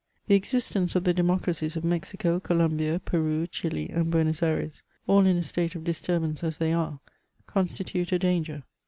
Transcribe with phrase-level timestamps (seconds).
[0.25, 5.37] The existence of the democracies of Mexico, Columbia, Peru, Chili, and fiuenos Ayres, all in
[5.37, 6.99] a state of disturbance as they are,
[7.45, 8.63] constitute a danger.